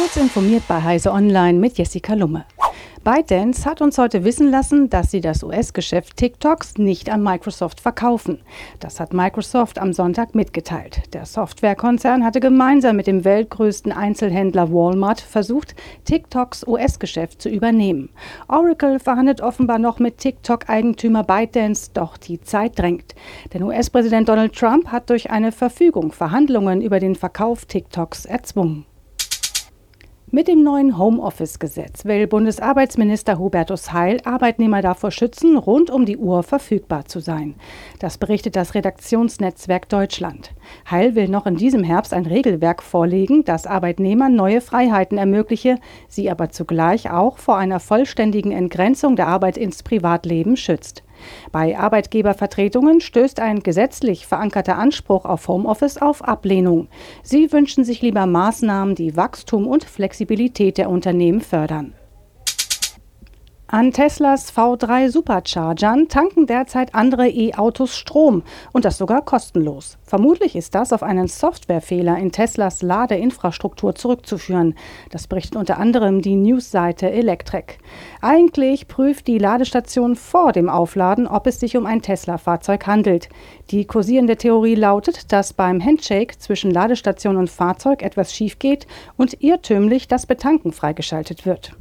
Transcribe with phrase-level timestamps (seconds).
[0.00, 2.44] Kurz informiert bei Heise Online mit Jessica Lumme.
[3.02, 8.38] ByteDance hat uns heute wissen lassen, dass sie das US-Geschäft TikToks nicht an Microsoft verkaufen.
[8.78, 11.12] Das hat Microsoft am Sonntag mitgeteilt.
[11.14, 15.74] Der Softwarekonzern hatte gemeinsam mit dem weltgrößten Einzelhändler Walmart versucht,
[16.04, 18.10] TikToks US-Geschäft zu übernehmen.
[18.46, 23.16] Oracle verhandelt offenbar noch mit TikTok-Eigentümer ByteDance, doch die Zeit drängt.
[23.52, 28.86] Denn US-Präsident Donald Trump hat durch eine Verfügung Verhandlungen über den Verkauf TikToks erzwungen.
[30.30, 36.42] Mit dem neuen Homeoffice-Gesetz will Bundesarbeitsminister Hubertus Heil Arbeitnehmer davor schützen, rund um die Uhr
[36.42, 37.54] verfügbar zu sein.
[37.98, 40.52] Das berichtet das Redaktionsnetzwerk Deutschland.
[40.90, 45.78] Heil will noch in diesem Herbst ein Regelwerk vorlegen, das Arbeitnehmern neue Freiheiten ermögliche,
[46.08, 51.04] sie aber zugleich auch vor einer vollständigen Entgrenzung der Arbeit ins Privatleben schützt.
[51.52, 56.88] Bei Arbeitgebervertretungen stößt ein gesetzlich verankerter Anspruch auf Homeoffice auf Ablehnung.
[57.22, 61.94] Sie wünschen sich lieber Maßnahmen, die Wachstum und Flexibilität der Unternehmen fördern.
[63.70, 69.98] An Teslas V3 Superchargern tanken derzeit andere E-Autos Strom und das sogar kostenlos.
[70.04, 74.74] Vermutlich ist das auf einen Softwarefehler in Teslas Ladeinfrastruktur zurückzuführen.
[75.10, 77.76] Das berichtet unter anderem die Newsseite Electrek.
[78.22, 83.28] Eigentlich prüft die Ladestation vor dem Aufladen, ob es sich um ein Tesla-Fahrzeug handelt.
[83.70, 88.86] Die kursierende Theorie lautet, dass beim Handshake zwischen Ladestation und Fahrzeug etwas schief geht
[89.18, 91.76] und irrtümlich das Betanken freigeschaltet wird.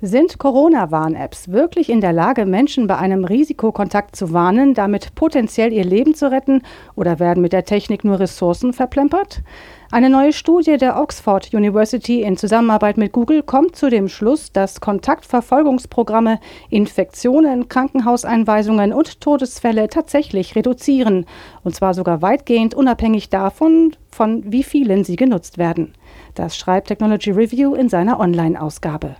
[0.00, 5.82] Sind Corona-Warn-Apps wirklich in der Lage, Menschen bei einem Risikokontakt zu warnen, damit potenziell ihr
[5.82, 6.62] Leben zu retten,
[6.94, 9.42] oder werden mit der Technik nur Ressourcen verplempert?
[9.90, 14.80] Eine neue Studie der Oxford University in Zusammenarbeit mit Google kommt zu dem Schluss, dass
[14.80, 16.38] Kontaktverfolgungsprogramme
[16.70, 21.26] Infektionen, Krankenhauseinweisungen und Todesfälle tatsächlich reduzieren,
[21.64, 25.94] und zwar sogar weitgehend unabhängig davon, von wie vielen sie genutzt werden.
[26.36, 29.16] Das schreibt Technology Review in seiner Online-Ausgabe.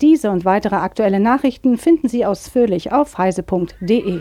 [0.00, 4.20] Diese und weitere aktuelle Nachrichten finden Sie ausführlich auf heise.de.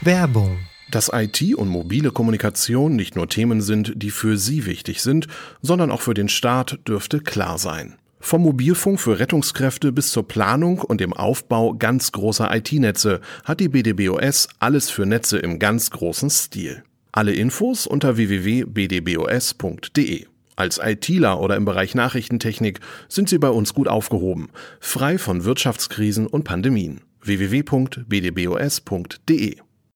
[0.00, 0.58] Werbung
[0.90, 5.26] dass IT und mobile Kommunikation nicht nur Themen sind, die für Sie wichtig sind,
[5.62, 7.96] sondern auch für den Staat, dürfte klar sein.
[8.22, 13.70] Vom Mobilfunk für Rettungskräfte bis zur Planung und dem Aufbau ganz großer IT-Netze hat die
[13.70, 16.82] BDBOS alles für Netze im ganz großen Stil.
[17.12, 20.26] Alle Infos unter www.bdbos.de.
[20.60, 26.26] Als ITler oder im Bereich Nachrichtentechnik sind Sie bei uns gut aufgehoben, frei von Wirtschaftskrisen
[26.26, 27.00] und Pandemien.
[27.22, 28.10] www.bdbos.de